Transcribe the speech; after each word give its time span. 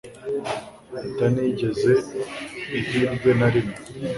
atanigeze 1.01 1.91
ihirwe 2.79 3.29
na 3.39 3.47
rimwe 3.53 3.75